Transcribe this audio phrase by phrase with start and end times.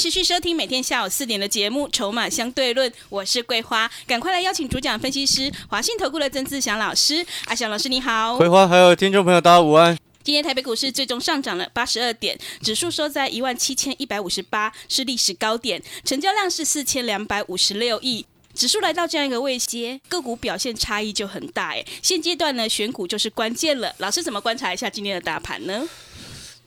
[0.00, 7.22] 持续收听每天下午四点的节目《筹码相对论》，我是桂花，赶快来邀请主讲分析师华信投顾的曾志祥老师。
[7.44, 9.94] 阿祥老师你好，桂花还有听众朋友大家午安。
[10.24, 18.24] 今天台北股市最终上涨了八十二点，指数收在一万七千一百五十八，是历史高点，成交量是四千两百五十六亿。
[18.54, 21.84] 指数来到这样一个位阶，个股表现差异就很大哎。
[22.02, 23.94] 现阶段呢，选股就是关键了。
[23.98, 25.86] 老师怎么观察一下今天的大盘呢？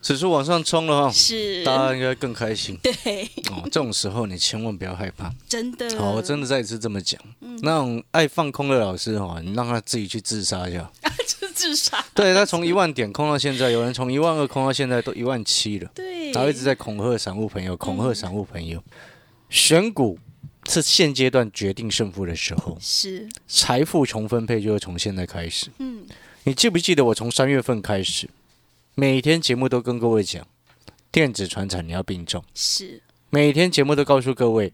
[0.04, 2.76] 指数往上冲了哈，是大家应该更开心。
[2.82, 2.92] 对，
[3.50, 5.32] 哦，这种时候你千万不要害怕。
[5.48, 5.98] 真的。
[5.98, 7.18] 好，我真的再一次这么讲。
[7.62, 10.90] 那种爱放空的老师哈，你让他自己去自杀一下。
[11.26, 12.04] 就自杀。
[12.12, 15.90] 对他从一万点空到现在，有人从一万二空到现在都一万七了。
[15.94, 16.30] 对。
[16.32, 18.84] 然后一直在恐吓散户朋友，恐吓散户朋友。
[19.48, 20.18] 选股
[20.68, 22.76] 是现阶段决定胜负的时候。
[22.78, 23.26] 是。
[23.48, 25.68] 财富重分配就会从现在开始。
[25.78, 26.04] 嗯。
[26.42, 28.28] 你记不记得我从三月份开始？
[28.96, 30.46] 每天节目都跟各位讲，
[31.10, 32.44] 电子船产你要并重。
[32.54, 33.02] 是。
[33.28, 34.72] 每天节目都告诉各位，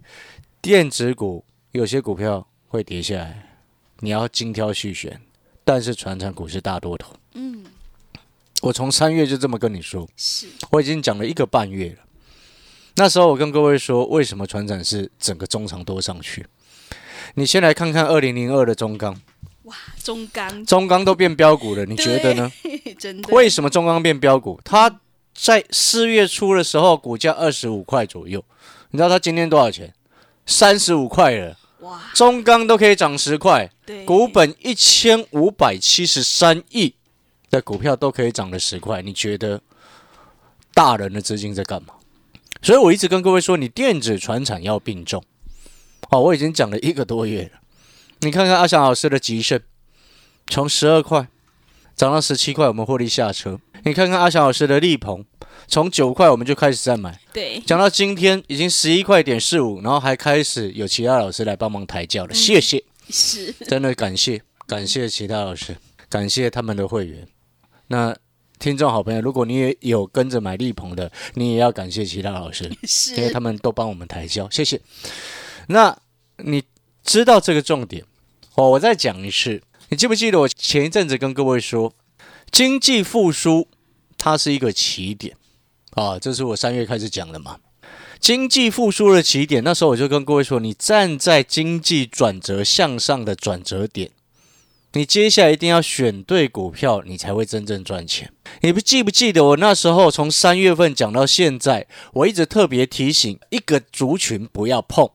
[0.60, 3.56] 电子股有些股票会跌下来，
[4.00, 5.18] 你要精挑细选。
[5.64, 7.14] 但是船产股是大多头。
[7.32, 7.64] 嗯。
[8.60, 10.06] 我从三月就这么跟你说。
[10.18, 10.48] 是。
[10.70, 12.04] 我已经讲了一个半月了。
[12.96, 16.46] 那时候我跟各位说，为什么船产是整个中长多上去？
[17.36, 19.18] 你先来看看二零零二的中钢。
[19.70, 22.50] 哇，中钢，中钢都变标股了，你觉得呢？
[22.98, 23.32] 真的？
[23.32, 24.60] 为什么中钢变标股？
[24.64, 25.00] 它
[25.32, 28.44] 在四月初的时候，股价二十五块左右，
[28.90, 29.94] 你知道它今天多少钱？
[30.44, 31.56] 三十五块了。
[31.82, 33.70] 哇，中钢都可以涨十块，
[34.04, 36.92] 股本一千五百七十三亿
[37.48, 39.60] 的股票都可以涨了十块，你觉得
[40.74, 41.94] 大人的资金在干嘛？
[42.60, 45.22] 所以我一直跟各位说，你电子船产要并重。
[46.10, 47.59] 好，我已经讲了一个多月了。
[48.22, 49.60] 你看看阿翔老师的吉盛，
[50.46, 51.28] 从十二块
[51.96, 53.58] 涨到十七块，我们获利下车。
[53.84, 55.24] 你看看阿翔老师的力鹏，
[55.66, 65.74] 从九块我们就开始在买，对，讲到今天已经十一块点四五，然后还开始有其他老师来帮忙抬轿了，谢谢，是，真的感谢感谢其他老师，
[66.10, 67.26] 感谢他们的会员。
[67.86, 68.14] 那
[68.58, 74.78] 听众好朋友，如果你也有跟着买力鹏的，你也要感谢其他老师， 是，因为他们都帮我们抬轿，谢谢。
[75.68, 75.96] 那
[76.36, 76.62] 你
[77.02, 78.04] 知道这个重点？
[78.60, 81.94] 哦，我再讲一次，你记不记得我前一阵子跟各位说，
[82.50, 83.66] 经济复苏
[84.18, 85.34] 它是一个起点
[85.92, 87.56] 啊，这是我三月开始讲的嘛。
[88.18, 94.10] 经济复苏的起点，那时候我就跟各位说，你站在经济转折向上的转折点，
[94.92, 98.30] 你接下来一定要选对股票，你才会真正赚钱。
[98.60, 105.08] 你不记不记得我那时候从三月份讲到现在，我一直特别提醒一个族群不要碰。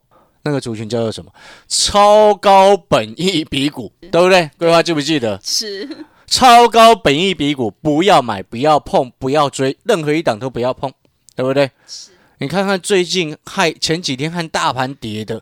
[0.45, 1.31] 那个族群叫做什么？
[1.67, 4.49] 超高本益比股，对不对？
[4.59, 5.39] 桂花记不记得？
[5.43, 5.89] 是
[6.27, 10.91] 超高本益比股，不要买，不要碰，不要追，任何一档都不要碰，
[11.35, 11.71] 对不对？
[11.87, 12.11] 是。
[12.37, 15.41] 你看看最近害前几天看大盘跌的，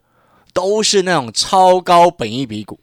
[0.53, 2.79] 都是那种超高本益比股。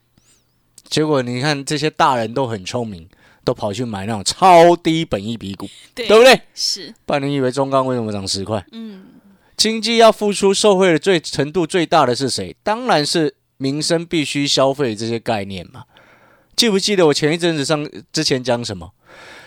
[0.88, 3.08] 结果你看这些大人都很聪明，
[3.44, 6.38] 都跑去买那种超低本益比股，对不对？
[6.54, 6.92] 是。
[7.06, 8.62] 不然你以为中钢为什么涨十块？
[8.72, 9.04] 嗯。
[9.60, 12.56] 经济要付出受惠的最程度最大的是谁？
[12.62, 15.84] 当然是民生必须消费这些概念嘛。
[16.56, 18.90] 记不记得我前一阵子上之前讲什么？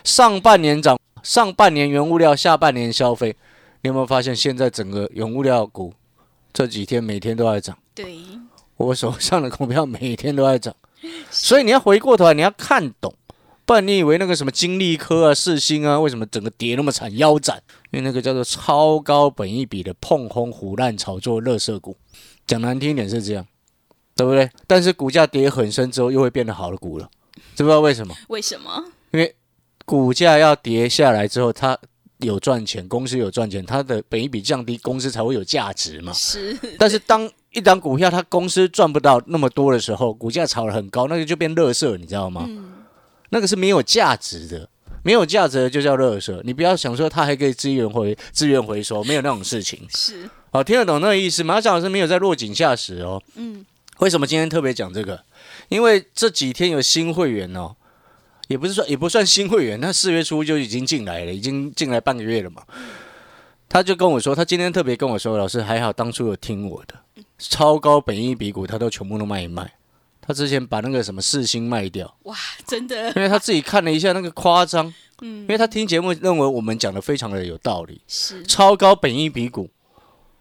[0.03, 3.35] 上半年涨，上半年原物料，下半年消费。
[3.81, 5.91] 你有没有发现现在整个原物料股
[6.53, 7.75] 这几天每天都在涨？
[7.95, 8.15] 对，
[8.77, 10.75] 我手上的股票每天都在涨。
[11.31, 13.11] 所以你要回过头来，你要看懂。
[13.65, 17.61] 不然你以为那个什么金利科啊、世星啊，为什么整个跌那么惨、腰斩？
[17.91, 21.95] 因为那个叫做超高本一比的碰轰胡乱炒作、乐色股，
[22.45, 23.45] 讲难听一点是这样，
[24.15, 24.49] 对不对？
[24.67, 27.09] 但是股价跌很深之后，又会变得好的股了，
[27.55, 28.13] 知不知道为什么？
[28.27, 28.83] 为什么？
[29.11, 29.33] 因为
[29.85, 31.77] 股价要跌下来之后，它
[32.17, 36.11] 有赚钱，公司有赚钱，它的本一比降低，公司才会有价值嘛。
[36.11, 36.57] 是。
[36.77, 42.45] 但是当一档股票它公司赚不到那么多的时候，股价炒得很高，那个就变乐色，你知道吗？
[42.49, 42.71] 嗯。
[43.33, 44.69] 那个是没有价值的，
[45.03, 46.39] 没有价值的就叫垃圾。
[46.43, 49.85] 你不要想说它还可以资源回资源回收，没有那种事情。
[49.89, 51.59] 是，好听得懂那个意思吗？
[51.59, 53.21] 蒋老师没有在落井下石哦。
[53.35, 53.65] 嗯。
[53.99, 55.23] 为什么今天特别讲这个？
[55.69, 57.75] 因为这几天有新会员哦，
[58.47, 62.63] 也不是说也不算新会员，他四月初就已经进来了，已经进来半个月了嘛。
[63.69, 66.95] 他就跟我说，他今天特别跟我说，老师还好当初有听我的，
[67.39, 69.73] 超高本益比股，他都全部都卖一卖。
[70.25, 72.35] 他之前把那个什么四星卖掉，哇，
[72.65, 78.01] 真的因为他自己看了一下那个夸张，嗯因为他听节目认为我们讲的非常的有道理。
[78.07, 79.69] 是超高本一比股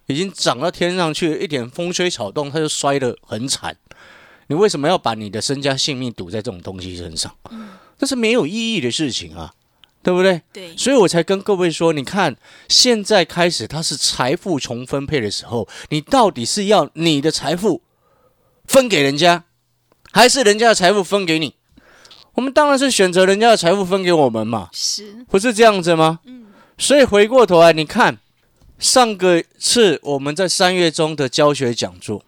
[0.06, 3.76] 已经涨到天上去了，一点风吹草动他就摔得很惨。
[4.48, 7.34] 你为什么要把你的身家性命赌在这种东西身上？
[7.98, 9.54] 这是没有意义的事情啊，
[10.02, 10.42] 对不对？
[10.52, 12.36] 对，所以我才跟各位说，你看
[12.68, 17.82] 现在开始它是财富重分配的时候，你到底是要你的财富
[18.66, 19.44] 分给人家，
[20.12, 21.54] 还是人家的财富分给你？
[22.34, 24.68] 我们当然是选择人家的财富分给我们嘛。
[24.72, 26.20] 是不是这样子吗？
[26.78, 28.18] 所以回过头来，你看
[28.78, 32.24] 上个次我们在三月中的教学讲座，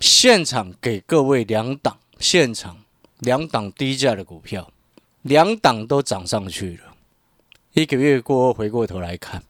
[0.00, 2.78] 现场给各位两档，现场
[3.18, 4.70] 两档低价的股票，
[5.22, 6.94] 两档都涨上去了。
[7.74, 9.42] 一个月过后，回过头来看，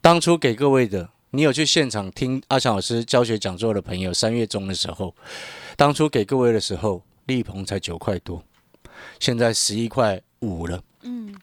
[0.00, 5.14] 当初给各位的，你有去现场听阿强老师教学讲座的朋友，三月中的时候，
[5.78, 8.44] 当初给各位的时候，力鹏才九块多，
[9.18, 10.82] 现在十一块五了。
[11.00, 11.34] 嗯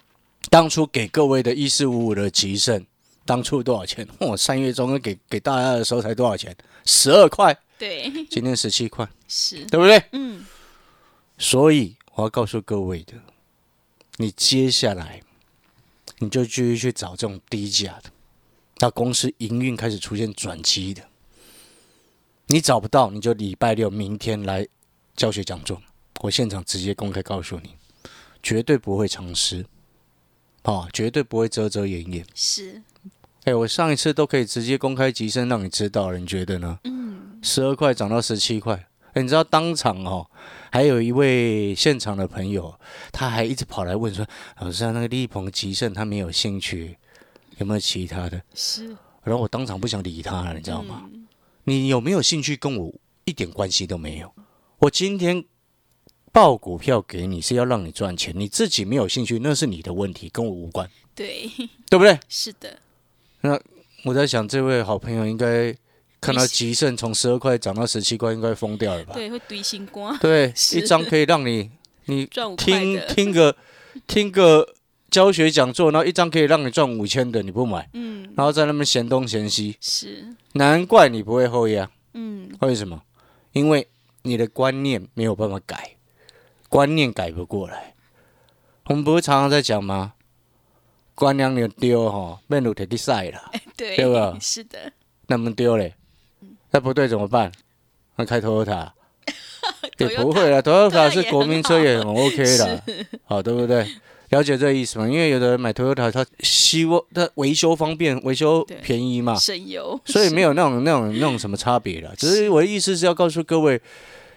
[0.51, 2.85] 当初给各位的一四五五的吉盛，
[3.25, 4.07] 当初多少钱？
[4.19, 6.55] 我，三月中给给大家的时候才多少钱？
[6.85, 10.03] 十二块，对， 今天十七块， 是，对不对？
[10.11, 10.45] 嗯，
[11.39, 13.13] 所以我要告诉各位的，
[14.17, 15.21] 你接下来
[16.19, 18.11] 你就继续去找这种低价的，
[18.79, 21.03] 那公司营运开始出现转机的，
[22.47, 24.65] 你找不到，你就礼拜六明天来
[25.15, 25.81] 教学讲座，
[26.21, 27.75] 我现场直接公开告诉你，
[28.41, 29.65] 绝对不会藏私，
[30.63, 32.25] 啊，绝对不会遮遮掩掩。
[32.33, 32.81] 是，
[33.43, 36.79] 哎、我上一次都可以直接公开急升让你知道了，你觉得呢？
[36.85, 40.25] 嗯，十二块涨到十七块，哎，你知道当场哦，
[40.71, 42.79] 还有一位现场的朋友，
[43.11, 44.25] 他还一直跑来问说
[44.61, 46.97] ：“老师啊，那个力鹏吉盛他没有兴趣，
[47.59, 48.87] 有没有其他的是，？”
[49.23, 51.09] 然后我当场不想理他了，你知道吗？
[51.65, 52.91] 你有没有兴趣跟我
[53.25, 54.33] 一点关系都没有。
[54.79, 55.43] 我今天
[56.31, 61.49] 报股票给你是要让你赚钱，你自己没有兴趣那是你的问题，跟我无关，对，
[61.89, 62.17] 对不对？
[62.29, 62.79] 是的，
[63.41, 63.59] 那
[64.05, 65.75] 我在想，这位好朋友应该
[66.21, 69.13] 看到吉盛从十二块涨到十七块，应该疯掉了吧？
[69.13, 71.69] 对，会堆星光，对， 一张可以让你
[72.05, 73.55] 你赚五块听的，听个
[74.07, 74.75] 听个
[75.09, 81.89] 教学讲座，然后一张可以让你赚五千的，你不买，嗯，然后在那边嫌东嫌西，是，难怪你不会后压。
[82.13, 83.01] 嗯，为什么？
[83.53, 83.87] 因为
[84.23, 85.95] 你的观念没有办法改，
[86.69, 87.95] 观念改不过来。
[88.85, 90.13] 我们不是常常在讲吗？
[91.15, 93.51] 观念你丢哈，面路铁去晒了。
[93.75, 94.91] 对，对吧是的，
[95.27, 95.95] 那么丢嘞，
[96.71, 97.51] 那不对怎么办？
[98.15, 98.91] 那开 Toyota
[99.97, 102.83] 也不会啦，Toyota 是国民车也很 OK 的，
[103.25, 103.85] 好对不对？
[104.29, 105.07] 了解这个意思吗？
[105.07, 112.13] 因为有的人买 Toyota，他希望他维修方便，维修便宜嘛，省油，所以没有那种那种那种什么差别了。
[112.17, 113.81] 只是我的意思是要告诉各位，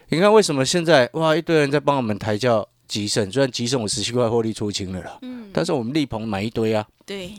[0.09, 7.33] 你看为什么现在哇一堆人在帮我们抬轿吉盛，虽然吉盛我十七块获利出清了啦，嗯，但是我们力鹏买一堆啊，对，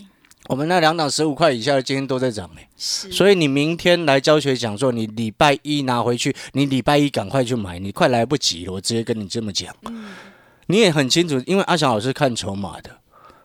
[0.48, 8.74] 我们那两档十五块以下的今天都在涨哎、是，所以你明天来教学讲座，你礼拜一拿回去，你礼拜一赶快去买，你快来不及了。
[8.74, 9.76] 我直接跟你这么讲，
[10.68, 12.90] 你也很清楚，因为阿翔老师看筹码的，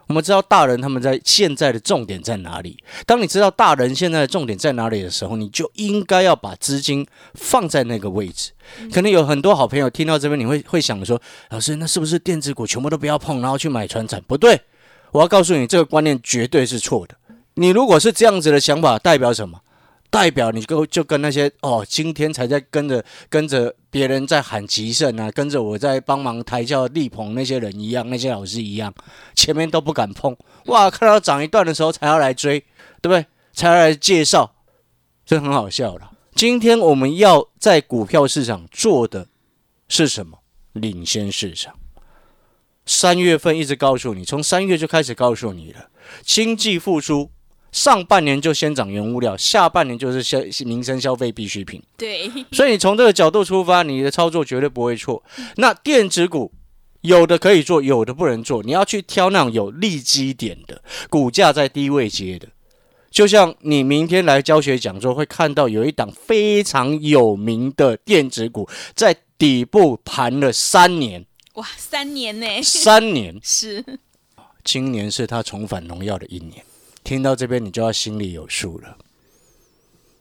[0.07, 2.79] 我们知道大人他们在现在的重点在哪里。
[3.05, 8.53] 当你知道大人现在的重点在哪里的时候，你就应该要把资金放在那个位置。
[8.93, 11.21] 可能有很多好朋友听到这边，你会会想说，
[11.51, 14.23] 老师，那是不是电子股全部都不要碰，然后去买船产？
[14.27, 14.61] 不对，
[15.13, 17.15] 我要告诉你，这个观念绝对是错的。
[17.55, 19.61] 你如果是这样子的想法，代表什么？
[20.11, 28.93] 代表你跟就跟那些哦，今天才在跟着跟着别人在喊吉盛啊，跟着我在帮忙抬轿力捧那些人一样，那些老师一样，
[29.35, 30.37] 前面都不敢碰，
[30.67, 32.61] 哇，看到涨一段的时候才要来追，
[33.01, 33.27] 对不对？
[33.53, 34.55] 才要来介绍，
[35.27, 36.13] 这很好笑了。
[36.35, 39.27] 今天我们要在股票市场做的
[39.89, 40.39] 是什么？
[40.73, 41.75] 领先市场。
[42.87, 45.91] 三月份一直告诉你，从三月就开始告诉你了，
[46.23, 47.31] 经济复苏，
[47.71, 51.83] 上半年就先涨原物料，下半年就是消民生消费必需品。
[51.97, 55.23] 对，所以你从这个角度出发，你的操作绝对不会错。
[55.57, 56.51] 那电子股
[57.03, 62.49] 有的可以做，有的不能做，你要去挑那种有利基点的，股价在低位接的。
[63.11, 73.85] 就像你明天来教学讲座会看到有一档非常有名的电子股，在底部盘了三年，哇，三年呢，三年， 是，
[74.63, 76.65] 今年是他重返荣耀的一年。
[77.09, 78.99] 听到这边，你就要心里有数了。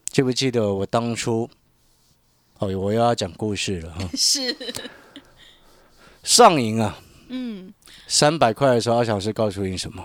[0.06, 1.50] 记不记得我当初？
[2.60, 4.10] 哦，我又要讲故事了哈。
[4.16, 4.56] 是，
[6.24, 7.74] 上影啊，嗯，
[8.08, 10.02] 三百块的时候，阿小师告诉你什么？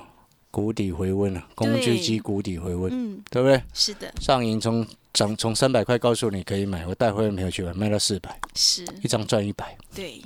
[0.51, 3.62] 谷底回温啊，工具机谷底回温，嗯，对不对？
[3.73, 9.79] 是的，上影从涨从三百块告诉你可以买，我带会员朋友去买，卖到四百，是，一张赚一百。
[9.95, 10.21] 对，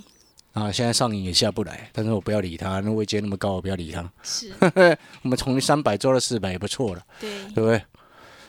[0.57, 4.11] 啊，现在上瘾也下不来，但是我不要理他，那位阶那么高，我不要理他。
[4.23, 4.51] 是，
[5.21, 7.83] 我们从三百做到四百也不错了，对，对不对？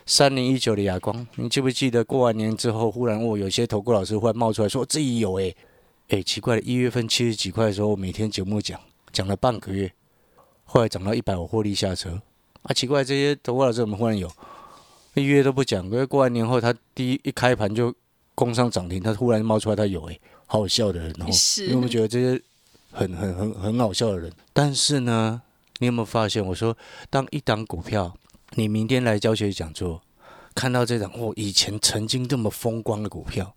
[0.05, 5.53] 三零一九的亚光，你记不记得过完年之后，忽然我有些投顾老师忽然冒出来说自己有诶、
[6.07, 8.79] 诶、奇怪了，一月份七十几块的时候，我每天节目讲
[9.11, 9.91] 讲了半个月，
[10.63, 12.21] 后来涨到一百，我获利下车。
[12.61, 14.31] 啊，奇怪，这些投顾老师怎么忽然有
[15.15, 17.93] 一月都不讲，因为过完年后他第一一开盘就
[18.37, 21.31] 攻上涨停，他忽然冒出来他有诶、好好笑的人哦。
[21.31, 22.39] 是因为我们觉得这些
[22.91, 25.41] 很很很很好笑的人，但是呢，
[25.79, 26.45] 你有没有发现？
[26.45, 26.77] 我说，
[27.09, 28.15] 当一档股票，
[28.53, 29.99] 你明天来教学讲座，
[30.53, 33.55] 看到这档哦，以前曾经这么风光的股票，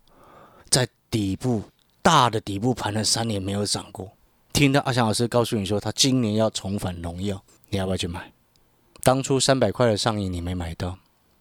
[0.71, 1.63] 在底部
[2.01, 4.11] 大的底部盘了三年没有涨过，
[4.55, 8.33] 听到阿翔老师告诉你说他今年要重返荣耀，你要不要去买？
[9.03, 10.97] 当初三百块的上影你没买到，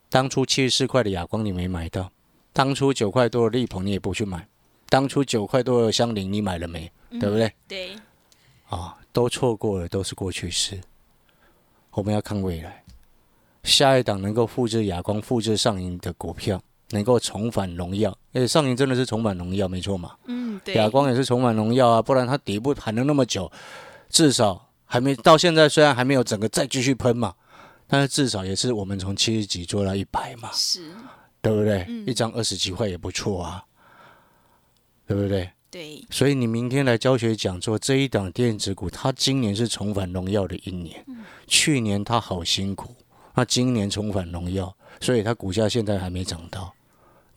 [0.10, 2.12] 当初七十四块的哑光你没买到，
[2.52, 4.48] 当初九块多的力鹏你也不去买，
[4.90, 6.92] 当初九块多的香菱你买了没？
[7.20, 7.54] 对不对？
[7.68, 7.96] 对，
[8.70, 10.80] 啊，都错过了，都是过去式。
[11.92, 12.84] 我们要看未来，
[13.64, 18.12] 下一档能够复制亚光、复制上银的股票，能够重返荣耀。
[18.32, 20.16] 而且上银真的是重返荣耀，没错嘛？
[20.26, 23.52] 嗯，对，亚光也是重返荣耀啊，不然它底部盘了那么久，
[24.10, 27.34] 至少还没到现在，虽然还没有整个再继续喷嘛，
[27.88, 30.92] 但是至少也是我们从七十几做到一百嘛，是，
[31.42, 31.86] 对不对？
[31.88, 33.64] 嗯一张二十几块也不错啊，
[35.08, 35.50] 对不对？
[35.72, 41.06] 对，所以你明天来教学讲座，这一档电子股，它今年是重返荣耀的一年。
[41.46, 42.96] 去年它好辛苦，
[43.36, 46.74] 那今年重返荣耀，所以它股价现在还没涨到。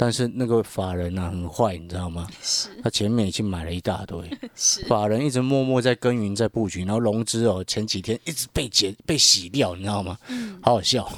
[0.02, 2.26] 但是那个法人啊很坏，你知道吗？
[2.42, 10.18] 是，他前面已经买了一大堆， 是，法人一直默默在耕耘，在布局，然后融资哦，前几天一直被解被洗掉，你知道吗？
[10.26, 11.08] 嗯，好好笑。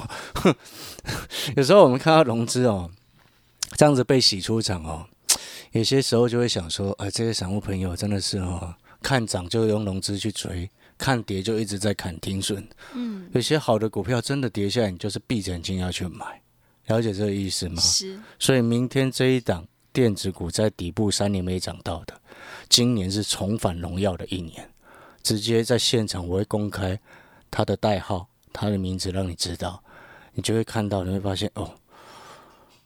[1.57, 2.87] 有时候我们看到融资哦，
[3.75, 5.03] 这样子被洗出场哦，
[5.71, 12.63] 有些时候就会想说，哎，这些散户朋友真的是哦，看涨就用融资去追，看跌就一直在砍停损。
[12.93, 16.39] 嗯，有些好的股票真的跌下来，你就是闭着眼睛要去买，
[16.87, 17.81] 了解这个意思吗？
[17.81, 22.21] 是，所以明天这一档电子股在底部三年没涨到的，
[22.69, 24.69] 今年是重返荣耀的一年。
[25.23, 26.99] 直接在现场我会公开
[27.49, 29.83] 它的代号、它的名字，让你知道，
[30.33, 31.73] 你就会看到，你会发现哦，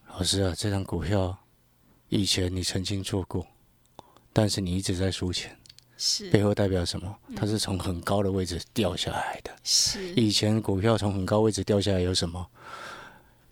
[0.07, 1.37] 老师啊，这张股票
[2.07, 3.45] 以前你曾经做过，
[4.31, 5.59] 但是你一直在输钱，
[5.97, 7.13] 是，背后代表什么？
[7.35, 9.51] 它是从很高的位置掉下来的。
[9.61, 12.47] 是，以前股票从很高位置掉下来有什么？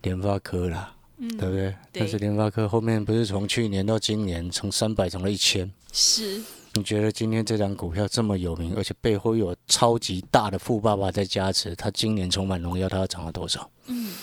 [0.01, 1.69] 联发科啦，嗯，对不对？
[1.69, 5.71] 对但是联发科后面不是从去年到今年从三百涨到一千？
[5.91, 6.41] 是，
[6.73, 13.69] 你觉得今天这张股票这么有名，而且背后有超级大的富爸爸在加持，它今年充满荣耀，它要涨到多少？
[13.87, 14.13] 嗯，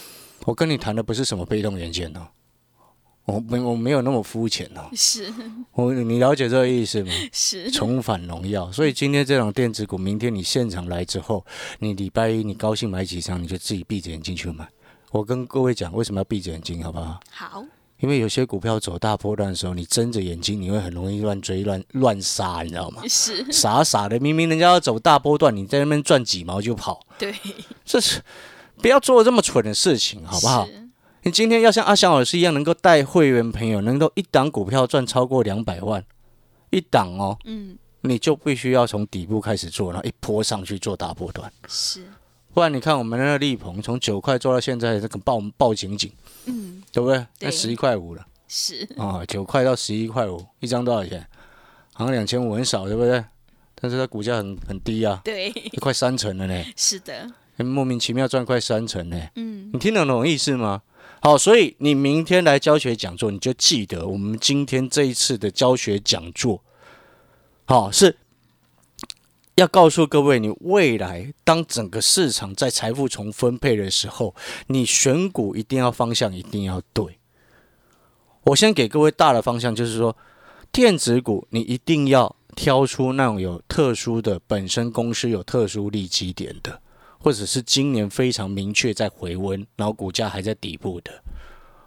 [0.44, 2.28] 我跟你谈的不是什么被动元件哦，
[3.24, 5.32] 我没我没有那么肤浅哦，是，
[5.72, 7.10] 我你了解这个意思吗？
[7.32, 11.44] 是，重返荣耀，所以今天这档电子股，明天你现场来之后，
[11.80, 14.68] 你礼拜一你高兴买几张，你就自己闭着眼睛去买。
[15.14, 17.20] 我跟各位讲，为什么要闭着眼睛，好不好？
[17.30, 17.64] 好，
[18.00, 23.00] 因为有些股票走大波段的时候，你睁着眼睛，你会很容易乱追、乱乱杀，你知道吗？
[23.08, 27.32] 是，傻傻的，明明人家要走大波段，你在那边赚几毛就跑，对，
[27.86, 28.20] 这是
[28.82, 30.66] 不要做这么蠢的事情，好不好？
[31.22, 36.04] 你今天要像阿翔老师一样，能够带会员朋友，能够一档股票赚超过两百万，
[36.70, 42.04] 一档哦，嗯，你就必须要从底部开始做，然后一波上去做大波段，是，
[42.54, 46.12] 不然你看我们那个力鹏从九块做到现在，这个爆爆紧紧，
[46.46, 47.26] 嗯，对不对？
[47.40, 51.26] 那十一块五了是，啊，九块到十一块五，一张多少钱？
[51.92, 53.24] 好像两千五很少，对不对？
[53.74, 59.20] 但是它股价很很低啊，对，快三成了呢，是的，莫名其妙赚快三成呢。
[59.34, 60.82] 嗯，你听得懂意思吗？
[61.20, 66.62] 好，所以你明天来教学讲座，你就记得我们今天这一次的教学讲座，
[67.64, 68.16] 好是
[69.56, 74.34] 要告诉各位，你未来当整个市场在财富重分配的时候，
[74.66, 77.18] 你选股一定要方向一定要对。
[78.44, 80.16] 我先给各位大的方向，就是说，
[80.70, 86.80] 电子股你一定要挑出那种有特殊的本身公司有特殊利基点的。
[87.20, 91.10] 或者是今年非常明确在回温，然后股价还在底部的，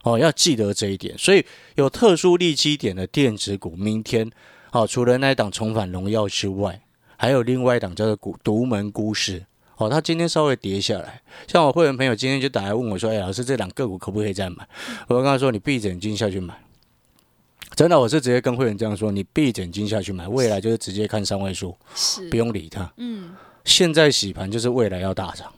[0.01, 1.15] 哦，要记得这一点。
[1.15, 1.45] 所以
[1.75, 4.31] 有特殊利基点的电子股，明天
[4.71, 6.81] 哦，除了那一档重返荣耀之外，
[7.17, 9.45] 还有另外一档叫做股独门孤市。
[9.75, 14.67] 哦，它今天稍微跌下来，像我会员朋友今天就打来问我说：“哎，老师，这两个股可不可以再买？”
[15.07, 16.59] 我就跟他说：“你闭着眼睛下去买。”
[17.75, 25.53] 真的，我是直接跟会员这样说：“你闭着眼睛下去买，未来就是直接看三位数，是不，用理它。”嗯，现在洗盘就是未来要大涨，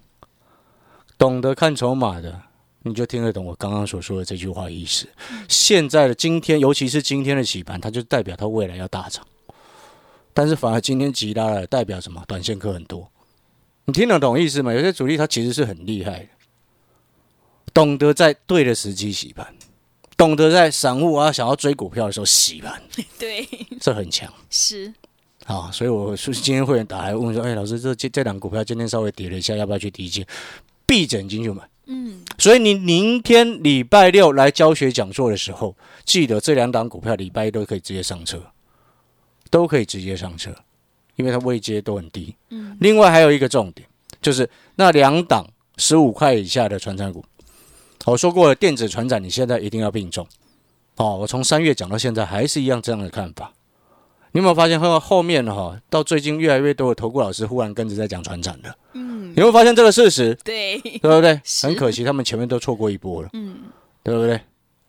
[1.17, 2.41] 懂得看筹码的
[2.83, 5.07] 你就听得懂我刚刚所说的这句话意思。
[5.47, 9.25] 现在的今天，尤其是今天的洗盘，它就代表它未来要大涨。
[10.39, 12.23] 但是反而今天急拉了，代表什么？
[12.25, 13.11] 短线客很多。
[13.83, 14.71] 你听得懂意思吗？
[14.71, 16.29] 有些主力他其实是很厉害的，
[17.73, 19.53] 懂得在对的时机洗盘，
[20.15, 22.81] 懂得在散户啊想要追股票的时候洗盘，
[23.19, 23.45] 对，
[23.81, 24.33] 这很强。
[24.49, 24.93] 是，
[25.43, 30.25] 啊，所以我是今天会员打来问说，哎，老师，这这这档股票今天稍微跌了一下，要不要去低接？
[30.85, 31.67] 闭着眼睛去买。
[31.87, 38.41] 嗯，所以你明天礼拜六来教学讲座的时候，记得这两档股票礼拜一都可以直接上车，
[39.49, 40.53] 都可以直接上车，
[41.15, 42.35] 因为它位阶都很低。
[42.49, 43.87] 嗯，另外还有一个重点，
[44.21, 45.45] 就是那两档
[45.77, 47.23] 十五块以下的船产股，
[48.05, 50.27] 我说过了，电子船产你现在一定要并重。
[50.97, 53.53] 哦，我从三月讲到现在还是一样这样的看法。
[54.31, 58.75] 你有没有发现后后面哈，到最近越来越多的投顾老师忽然跟着在讲船产的？
[58.93, 61.41] 嗯，你会发现这个事实，对，对不对？
[61.63, 63.55] 很可惜，他们前面都错过一波了，嗯，
[64.03, 64.39] 对不对？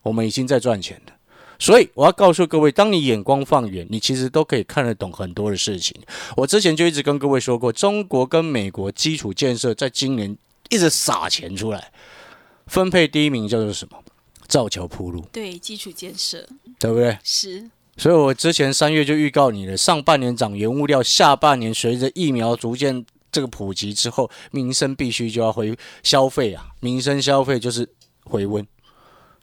[0.03, 1.13] 我们已经在赚钱了，
[1.61, 5.95] 所以我要告诉各位，当你眼光放远，你其实都可以看得懂很多的事情。
[6.35, 10.35] 我之前就一直跟各位说过，中国跟美国基础建设在今年
[10.69, 11.91] 一直撒钱出来，
[12.65, 14.03] 分配第一名叫做什么？
[14.47, 16.45] 造桥铺路，对，基础建设
[16.79, 17.17] 对不对？
[17.23, 27.87] 是，所以我之前三月就预告你了，上半年涨原物料，下半年随着疫苗逐渐这个普及之后，民生必须就要回消费啊，民生消费就是
[28.25, 28.65] 回温。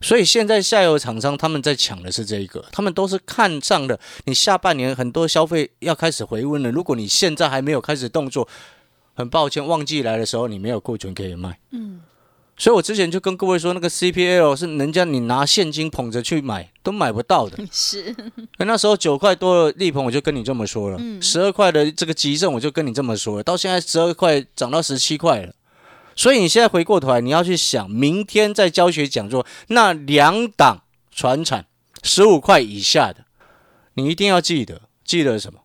[0.01, 6.71] 所以现在下游厂商他们在抢的是这一个，他们都是看上了你下半年很多消费要开始回温了。
[6.71, 8.47] 如果你现在还没有开始动作，
[9.13, 11.59] 很抱歉，旺季来的时候你没有库存可以卖。
[11.71, 11.99] 嗯，
[12.55, 17.57] 所以我之前就跟各位说，那个 CPL 是人家你拿现金捧着去买都买不到的。
[17.69, 18.15] 是，
[18.57, 23.43] 那那时候九块多的力鹏，我就跟你这么说了；嗯十二块的这个急症，我就跟你这么说了。
[23.43, 25.53] 到现在十二块涨到十七块了，
[26.19, 31.67] 所以你现在回过头来，你要去想，明天在教学讲座那两档船产
[32.03, 33.23] 十五块以下的，
[33.93, 35.61] 你一定要记得，记得什么？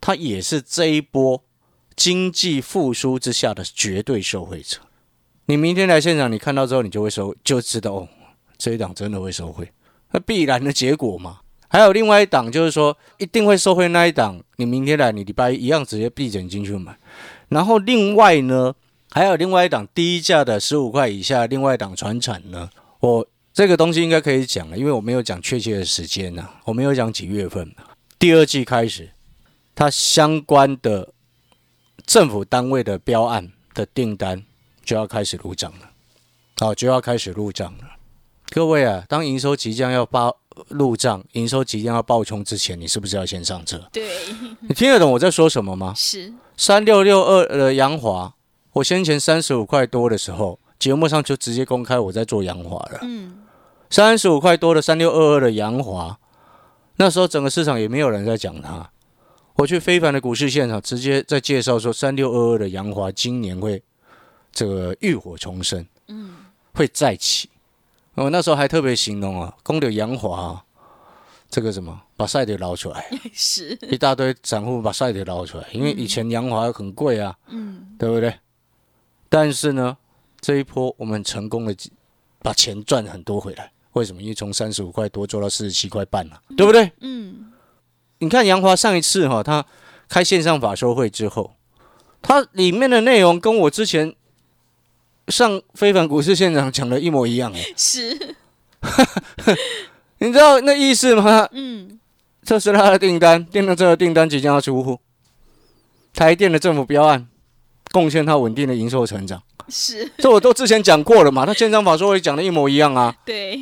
[0.00, 1.44] 它也是这一波
[1.94, 4.78] 经济复苏之下的绝对受惠者。
[5.44, 8.08] 你明天来现场，你看到之后，你就会收，就知道哦，
[8.58, 9.70] 这一档真的会收惠，
[10.10, 11.38] 那必然的结果嘛。
[11.68, 16.98] 还有另外一档，就是说一定会收回那一档，你明天来，你礼拜一一样直接闭着眼睛去买。
[17.50, 18.74] 然后另外呢，
[19.10, 22.68] 还有另外一档低价的十五块以下，另外一档船产呢，
[23.00, 27.74] 我这个东西应该可以讲了，因为我没有讲确切的时间呐、我没有讲几月份、
[28.18, 29.10] 第二季开始，
[29.74, 31.12] 它相关的
[32.04, 34.44] 政府单位的标案的订单
[34.84, 35.90] 就要开始入账了，
[36.60, 37.84] 哦，就要开始入账了。
[38.50, 40.36] 各位啊，当营收即将要报
[40.68, 43.88] 入账，营收即将要爆冲之前，你是不是要先上车？
[43.92, 44.08] 对，
[44.60, 45.92] 你听得懂我在说什么吗？
[45.96, 48.32] 是，三六六二的阳华，
[48.76, 52.98] 我先前三十五块多的时候，节目上就直接公开我在做洋华了。
[53.00, 53.42] 嗯，
[53.88, 56.18] 三十五块多的三六二二的洋华，
[56.96, 58.90] 那时候整个市场也没有人在讲它。
[59.54, 63.82] 我去非凡的股市现场，直接在介绍说三六二二的洋华今年会
[64.52, 66.36] 这个浴火重生，嗯，
[66.74, 67.48] 会再起。
[68.14, 70.64] 我那时候还特别形容啊，公牛洋华、啊、
[71.48, 78.34] 这个什么把赛德捞出来， 是，一大堆散户把赛德捞出来，因为以前洋华很贵啊，嗯，对不对？
[79.28, 79.96] 但是呢，
[80.40, 81.74] 这一波我们成功的
[82.40, 83.72] 把钱赚很多回来。
[83.92, 84.20] 为什么？
[84.20, 86.92] 因为从三十五块多做到四十七块半了、对不对？
[87.00, 87.50] 嗯，
[88.18, 89.64] 你看杨华上一次哈、他
[90.08, 91.54] 开线上法收会之后，
[92.20, 94.14] 他里面的内容跟我之前
[95.28, 98.36] 上非凡股市现场讲的一模一样哎， 是，
[100.18, 101.48] 你知道那意思吗？
[101.52, 101.98] 嗯，
[102.44, 105.00] 特斯拉的订单，电动车的订单即将要出户，
[106.12, 107.26] 台电的政府标案
[107.96, 113.56] 贡献它稳定的营收成长，是，这我都之前讲过了嘛，他线上法说会讲的一模一样啊，对，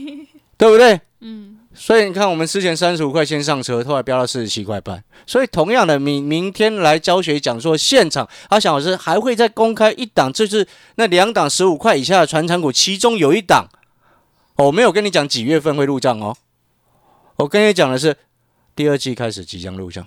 [0.58, 1.00] 对不对？
[1.20, 5.04] 嗯，所以你看，我们之前三十五块先上车，后来飙到四十七块半。
[5.24, 10.66] 所以同样的，明明天来教学讲座现场，阿翔老师还会再公开一档，就是
[10.96, 13.68] 那两档十五块以下的传产股，其中有一档，
[14.56, 16.36] 哦我没有跟你讲几月份会入账哦，
[17.36, 18.16] 我跟你讲的是
[18.74, 20.04] 第二季开始即将入账，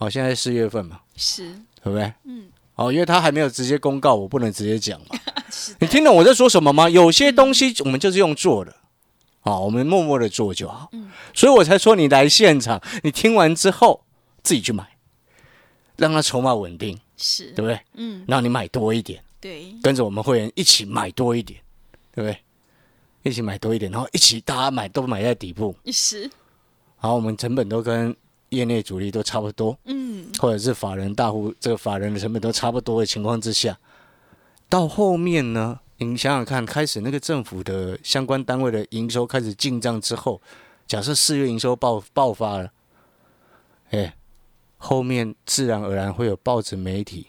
[0.00, 2.12] 哦，现在四月份嘛，是，对不对？
[2.24, 5.18] 嗯，哦，因为他还没有直接公告，我不能直接讲嘛。
[5.80, 6.88] 你听懂我在说什么吗？
[6.88, 8.72] 有些东西我们就是用做的，
[9.40, 10.88] 啊，我们默默的做就好。
[10.92, 14.04] 嗯所以我才说你来现场，你听完之后
[14.42, 14.96] 自己去买，
[15.96, 17.80] 让他筹码稳定，是对，不对？
[17.94, 21.60] 嗯，让你买多一点，对，跟着我们会员一起买多一点，
[22.14, 22.38] 对不对？
[23.24, 28.14] 一起买多一点，然后一起大家买都买在底部，是，然后我们成本都跟
[28.50, 33.78] 业内主力都差不多，嗯，或者是法人大户这个法人的成本都差不多的情况之下，
[34.68, 40.40] 到后面呢，你想想看，开始那个政府的相关单位的营收开始进账之后，
[40.86, 42.70] 假设四月营收爆爆发了，
[43.90, 44.16] 哎，
[44.76, 47.28] 后面自然而然会有报纸媒体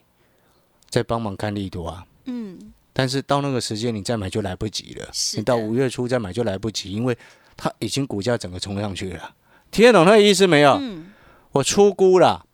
[0.89, 2.05] 在帮忙看力度啊。
[2.25, 7.17] 嗯，但是到那个时间你再买就来不及了，是你到五月初再买就来不及，因为
[7.58, 9.36] 它已经股价整个冲上去了。
[9.71, 10.71] 听得懂他的意思没有？
[10.73, 11.08] 嗯，
[11.51, 12.45] 我出估了，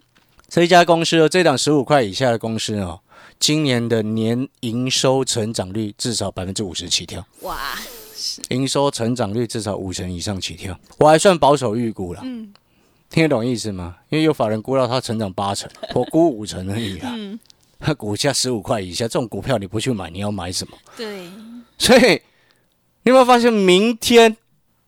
[0.48, 3.00] 这一家公司哦，这档十五块以下的公司哦，
[3.40, 7.58] 今年的年营收成长率至少百分之五十起跳，哇，
[8.50, 12.22] 营收成长率至少五成以上起跳，我还算保守预估了。
[12.24, 12.54] 嗯
[13.08, 13.96] 听得懂意思吗？
[14.10, 17.14] 因为有法人估到它成长八成，我估五成而已啊。
[17.16, 17.40] 嗯，
[17.80, 20.76] 它股价十五块以下，这种股票你不去买，你要买什么？
[20.98, 21.30] 对，
[21.78, 22.02] 所以
[23.04, 24.36] 你有没有发现，明天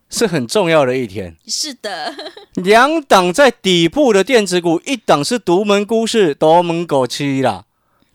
[0.09, 1.35] 是很重要的一天？
[1.45, 2.13] 是的，
[2.55, 7.65] 两档在底部的电子股，一档是独门孤市独门狗七啦，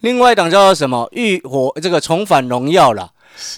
[0.00, 3.10] 另外一档叫做什么浴火这个重返荣耀啦。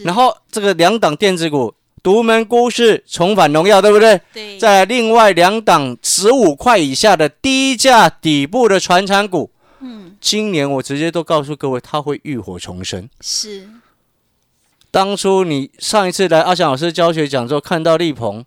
[0.04, 4.20] 然后这个两档电子股，独门孤市重返荣耀，对不对？
[4.32, 13.08] 对，在另外两档十五块以下的低价底部的传产股，嗯，今年我直接都告诉各位，它会浴火重生。
[13.20, 13.68] 是，
[14.94, 18.44] 当初你上一次来阿翔老师教学讲座，看到力鹏，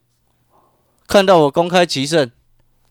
[1.06, 2.32] 看到我公开集胜，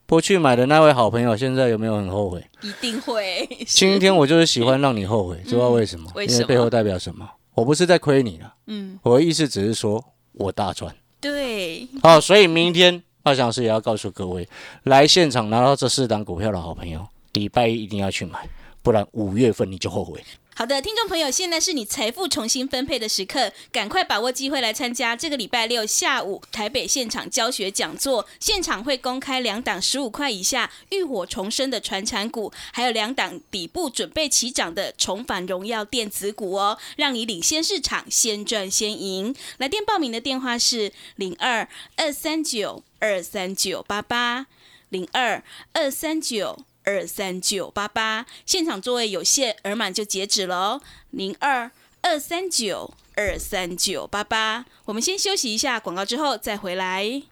[0.05, 2.47] 不去买的那位好朋友，现在有没有很后悔？
[2.61, 3.49] 一定会。
[3.67, 6.13] 今天我就是喜欢让你后悔， 知道为什么？
[6.15, 7.27] 为什么因为背后代表什么？
[7.55, 10.95] 我不是在亏你了，嗯，我的意思只是说我大赚。
[11.19, 14.47] 对，好，所以明天阿翔老师也要告诉各位，
[14.83, 18.47] 来现场拿到这四档股票的好朋友，礼拜一一定要去买，
[18.83, 20.23] 不然五月份你就后悔。
[20.59, 28.27] 好的，听众朋友，现在是你财富重新分配的时刻，赶快把握机会来参加这个礼拜六下午台北现场教学讲座。
[28.41, 39.37] 现场会公开两档十五块以下浴火重生的传产股，还有两档底部准备起涨的重返荣耀电子股哦，让你领先市场，先赚先赢。
[39.59, 44.47] 来电报名的电话是零二二三九二三九八八
[44.89, 46.65] 零二二三九。
[46.87, 50.81] 二三九八八，现场座位有限，额满就截止了哦。
[51.11, 51.69] 零二
[52.01, 57.23] 二三九二三九八八，我们先休息一下广告，之后再回来。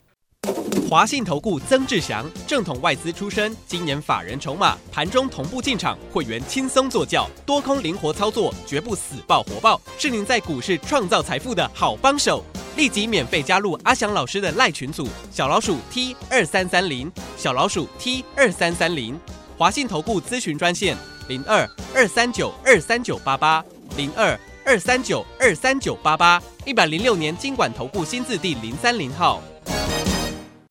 [0.91, 12.45] 华信投顾曾志祥，正统外资出身，今年法人筹码，盘中同步进场，会员轻松做教，多空灵活操作，绝不死爆活爆，是您在股市创造财富的好帮手。
[12.77, 19.17] 立即免费加入阿翔老师的赖群组，小老鼠 T 二三三零，小老鼠 T 二三三零。
[19.57, 20.97] 华信投顾咨询专线
[21.29, 23.65] 零二二三九二三九八八
[23.97, 29.41] 零二二三九二三九八八，一百零六年经管投顾新字第零三零号。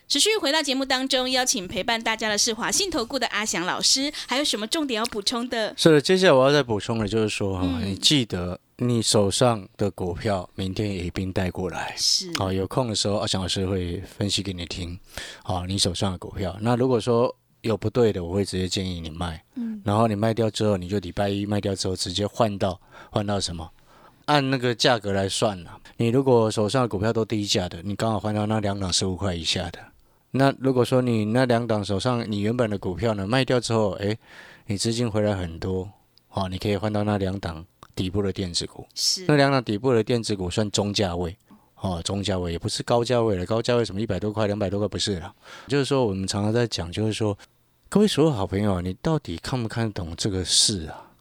[0.10, 5.74] 持续回到节目当中，邀请陪伴大家的是华信投顾的阿翔老师，还有什么重点要补充的？
[5.78, 11.96] 是的，接下来我要再补充的就是说哈，嗯你记得你手上的股票明天也一并带过来。
[11.98, 15.00] 是，好，有空的时候，阿翔老师会分析给你听。
[15.42, 19.44] 好，你手上的股票，那如果说有不对的，我会直接建议你卖。
[19.56, 23.70] 嗯，然后你卖掉之后，你就礼拜一卖掉之后，直接换到换到什么？
[24.26, 25.80] 按那个价格来算了。
[25.98, 29.80] 你如果手上的股票都低价的，你刚好换到那两档十五块以下的。
[30.32, 34.18] 那如果说你那两档手上你原本的股票呢卖掉之后，诶，
[34.66, 35.90] 你资金回来很多，
[36.28, 38.86] 好，你可以换到那两档底部的电子股。
[38.96, 41.38] 是那两档底部的电子股算中价位，
[41.82, 45.32] 哦，中价位也不是高价位了，高价位什么一百多块、两百多块不是了。
[45.68, 47.38] 就是说，我们常常在讲，就是说，
[47.94, 51.12] 各位所有好朋友啊，你到底看不看得懂这个事啊？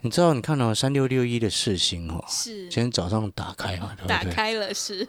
[0.00, 4.08] 你知道，你看到三六六一的世星哦，是今天早上打开嘛，对不对？
[4.08, 5.06] 打开了，是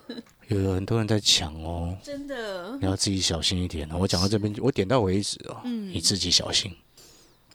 [0.49, 3.97] 有有很多人在抢哦，真的你要自己小心一点哦。
[3.99, 6.71] 我讲到这边，我点到为止哦，嗯你自己小心，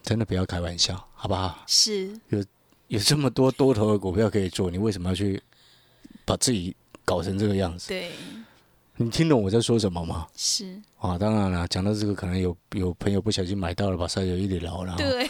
[0.03, 1.63] 真的不要开玩笑，好不好？
[1.69, 2.45] 是有
[2.89, 5.41] 有这么多多头的股票可以做，你为什么要去
[6.25, 7.87] 把自己搞成这个样子？
[7.87, 8.11] 对，
[8.99, 10.27] 你听懂我在说什么吗？
[10.35, 15.29] 是啊，当然了，讲到这个，可能有有朋友不小心买到了，把赛有一点牢了。，对，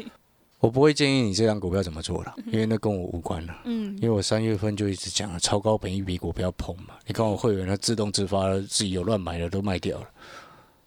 [0.60, 3.56] 我不会建议你这张股票怎么做了，因为那跟我无关了。
[3.64, 6.94] 嗯因为我三月份就一直讲了，超高本一笔股不要碰嘛。
[7.06, 10.08] 你看我会员他自动自发的自己有乱买的都卖掉了，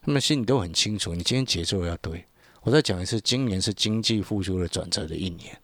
[0.03, 1.15] 他们心里都很清楚。
[1.15, 2.23] 你今天节奏要对，
[2.61, 5.57] 我再讲一次，今年是经济复苏的转折的一年，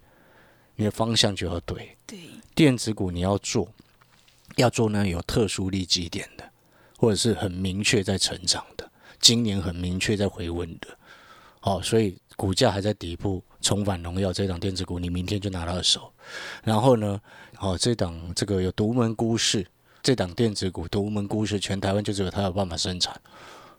[0.75, 1.95] 你的方向就要对。
[2.07, 2.19] 对，
[2.55, 3.67] 电子股你要做，
[4.55, 6.43] 要做呢有特殊利基点的，
[7.05, 10.87] 或者是很明确在成长的，今年很明确在回温的。
[11.61, 16.11] 哦、所以股价还在底部，重返荣耀这档电子股，你明天就拿到手。
[16.63, 17.21] 然后呢，
[17.59, 19.63] 哦、这档这个有独门孤市，
[20.01, 23.15] 这档电子股独门孤市，全台湾就只有它有办法生产。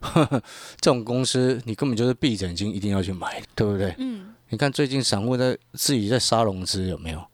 [0.80, 3.92] 这种公司你根本就是闭着眼睛一定要去买，对不对？
[3.98, 7.26] 嗯你看最近散户在自己在杀融资有没有？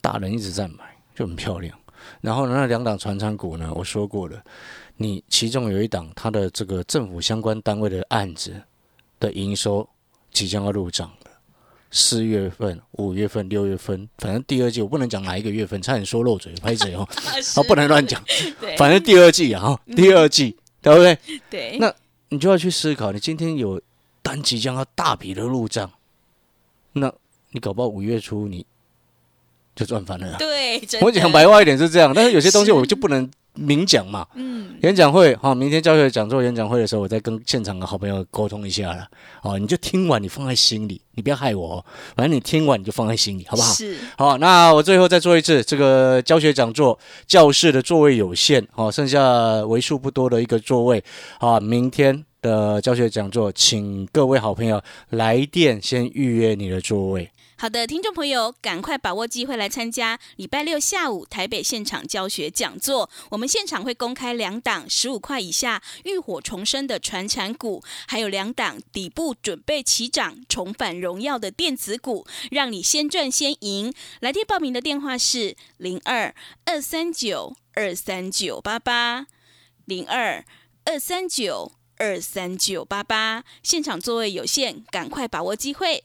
[0.00, 1.78] 大人一直在买，就很漂亮。
[2.20, 4.42] 然后呢，那两档传产股呢，我说过了，
[4.96, 8.60] 你其中有一档它的这个政府相关单位的案子
[9.20, 9.88] 的营收
[10.30, 11.30] 即将要入账了，
[11.90, 17.08] 四月份、五月份、六月份，反正第二季我不能讲哪一个月份，差点说漏嘴，拍嘴哦，
[17.42, 18.22] 是啊不能乱讲，
[18.76, 21.18] 反正第二季啊，哈，第二季对不对？
[21.50, 21.92] 对，那
[22.28, 23.80] 你就要去思考，你今天有
[24.22, 25.90] 单即将要大笔的入账，
[26.92, 27.12] 那
[27.50, 28.66] 你搞不好五月初你
[29.78, 30.36] 就赚翻了啊。
[30.36, 34.26] 对，我讲白话一点是这样，但是有些东西我就不能明讲嘛。
[34.34, 39.06] 嗯，演讲会好，明天教学讲座演讲会的时候，我再跟现场的好朋友沟通一下了。
[39.42, 41.84] 哦，你就听完，你放在心里，你不要害我哦。
[42.16, 43.72] 反正你听完你就放在心里，好不好？
[43.72, 51.02] 是好，那我最后再做一次这个教学讲座，教室的座位有限，哦，剩下为数不多的一个座位，
[51.38, 57.30] 啊，明天的教学讲座，请各位好朋友来电先预约你的座位。
[57.60, 63.10] 好的，听众朋友，赶快把握机会来参加礼拜六下午台北现场教学讲座。
[63.30, 73.92] 我们现场会公开两档十五块以下浴火重生的传产股，还有两档底部准备起涨、重返荣耀的电子股，让你先赚先赢。
[74.20, 76.32] 来电报名的电话是零二
[76.64, 79.26] 二三九二三九八八
[79.84, 80.44] 零二
[80.84, 83.42] 二三九二三九八八。
[83.64, 86.04] 现场座位有限，赶快把握机会。